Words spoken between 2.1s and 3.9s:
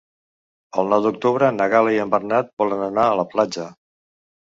Bernat volen anar a la platja.